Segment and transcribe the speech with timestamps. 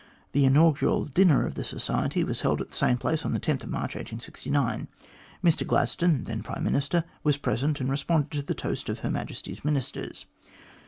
[0.31, 3.57] The inaugural dinner of the Society was held at the same place on March 10,
[3.69, 4.87] 1869.
[5.43, 9.63] Mr Gladstone, then Prime Minister, was present, and responded to the toast of "Her Majesty's
[9.63, 10.25] Ministers."